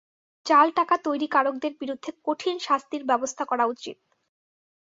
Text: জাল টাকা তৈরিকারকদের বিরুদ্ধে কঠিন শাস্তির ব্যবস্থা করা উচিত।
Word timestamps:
জাল 0.45 0.67
টাকা 0.77 0.95
তৈরিকারকদের 1.05 1.73
বিরুদ্ধে 1.81 2.09
কঠিন 2.25 2.55
শাস্তির 2.59 3.03
ব্যবস্থা 3.09 3.43
করা 3.45 3.65
উচিত। 3.65 3.97